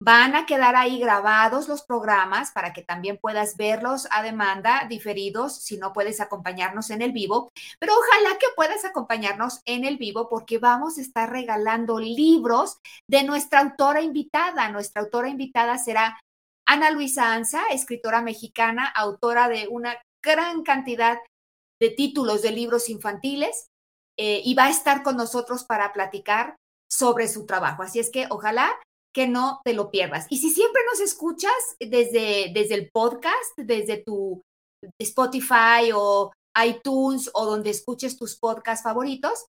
[0.00, 5.54] Van a quedar ahí grabados los programas para que también puedas verlos a demanda, diferidos,
[5.54, 7.48] si no puedes acompañarnos en el vivo.
[7.78, 12.78] Pero ojalá que puedas acompañarnos en el vivo porque vamos a estar regalando libros
[13.08, 14.68] de nuestra autora invitada.
[14.68, 16.18] Nuestra autora invitada será
[16.68, 21.18] Ana Luisa Anza, escritora mexicana, autora de una gran cantidad
[21.80, 23.68] de títulos de libros infantiles,
[24.18, 26.56] eh, y va a estar con nosotros para platicar
[26.90, 27.82] sobre su trabajo.
[27.82, 28.70] Así es que ojalá
[29.14, 30.26] que no te lo pierdas.
[30.28, 34.42] Y si siempre nos escuchas desde, desde el podcast, desde tu
[35.00, 39.46] Spotify o iTunes o donde escuches tus podcasts favoritos,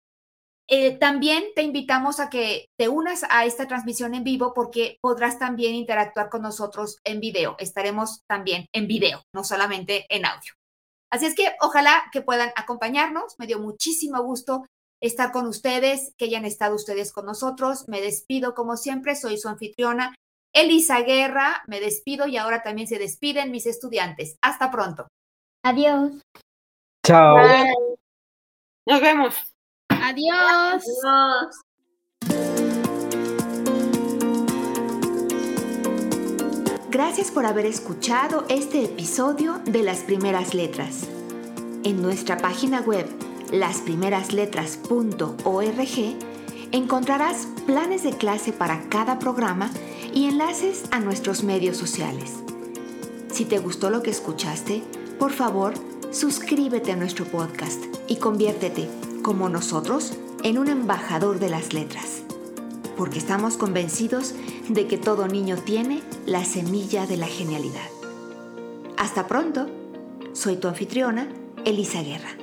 [0.68, 5.38] eh, también te invitamos a que te unas a esta transmisión en vivo porque podrás
[5.38, 7.56] también interactuar con nosotros en video.
[7.58, 10.52] Estaremos también en video, no solamente en audio.
[11.10, 13.34] Así es que ojalá que puedan acompañarnos.
[13.38, 14.64] Me dio muchísimo gusto
[15.02, 17.86] estar con ustedes, que hayan estado ustedes con nosotros.
[17.88, 20.14] Me despido como siempre, soy su anfitriona,
[20.54, 21.62] Elisa Guerra.
[21.66, 24.36] Me despido y ahora también se despiden mis estudiantes.
[24.40, 25.08] Hasta pronto.
[25.62, 26.12] Adiós.
[27.04, 27.36] Chao.
[28.86, 29.51] Nos vemos.
[30.04, 30.82] Adiós.
[36.90, 41.06] Gracias por haber escuchado este episodio de Las Primeras Letras.
[41.84, 43.06] En nuestra página web,
[43.52, 46.16] lasprimerasletras.org,
[46.72, 49.70] encontrarás planes de clase para cada programa
[50.12, 52.42] y enlaces a nuestros medios sociales.
[53.30, 54.82] Si te gustó lo que escuchaste,
[55.20, 55.74] por favor,
[56.10, 60.12] suscríbete a nuestro podcast y conviértete como nosotros,
[60.42, 62.22] en un embajador de las letras,
[62.96, 64.34] porque estamos convencidos
[64.68, 67.88] de que todo niño tiene la semilla de la genialidad.
[68.98, 69.68] Hasta pronto,
[70.32, 71.28] soy tu anfitriona,
[71.64, 72.41] Elisa Guerra.